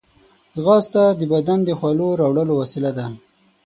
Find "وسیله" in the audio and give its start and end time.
2.61-2.91